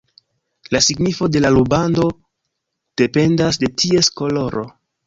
La 0.75 0.79
signifo 0.85 1.27
de 1.35 1.43
la 1.45 1.51
rubando 1.57 2.09
dependas 3.05 3.65
de 3.67 3.73
ties 3.85 4.15
koloro. 4.23 4.71